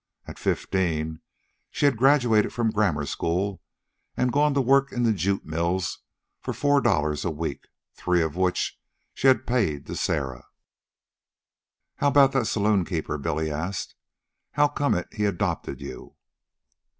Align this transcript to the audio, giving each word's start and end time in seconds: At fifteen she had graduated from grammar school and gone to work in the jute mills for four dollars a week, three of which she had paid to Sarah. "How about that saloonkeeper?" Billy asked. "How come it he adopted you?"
At 0.25 0.39
fifteen 0.39 1.21
she 1.69 1.85
had 1.85 1.95
graduated 1.95 2.51
from 2.51 2.71
grammar 2.71 3.05
school 3.05 3.61
and 4.17 4.31
gone 4.33 4.55
to 4.55 4.59
work 4.59 4.91
in 4.91 5.03
the 5.03 5.13
jute 5.13 5.45
mills 5.45 5.99
for 6.39 6.55
four 6.55 6.81
dollars 6.81 7.23
a 7.23 7.29
week, 7.29 7.67
three 7.93 8.23
of 8.23 8.35
which 8.35 8.79
she 9.13 9.27
had 9.27 9.45
paid 9.45 9.85
to 9.85 9.95
Sarah. 9.95 10.47
"How 11.97 12.07
about 12.07 12.31
that 12.31 12.47
saloonkeeper?" 12.47 13.21
Billy 13.21 13.51
asked. 13.51 13.93
"How 14.53 14.67
come 14.67 14.95
it 14.95 15.07
he 15.13 15.25
adopted 15.25 15.81
you?" 15.81 16.15